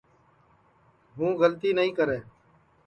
ہُوں 1.15 1.31
گلتی 1.41 1.69
نائی 1.77 1.91
کرے 1.97 2.19